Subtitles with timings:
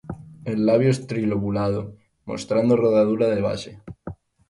[0.45, 1.95] El labio es trilobulado,
[2.25, 3.83] mostrando rodadura de base.